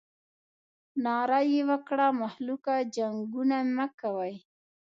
[1.03, 4.33] ناره یې وکړه مخلوقه جنګونه مه کوئ.